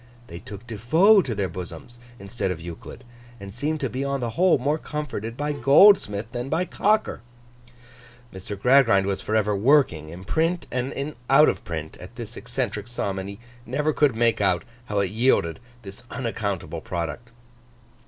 [0.29, 3.03] They took De Foe to their bosoms, instead of Euclid,
[3.39, 7.21] and seemed to be on the whole more comforted by Goldsmith than by Cocker.
[8.33, 8.59] Mr.
[8.59, 13.19] Gradgrind was for ever working, in print and out of print, at this eccentric sum,
[13.19, 17.31] and he never could make out how it yielded this unaccountable product.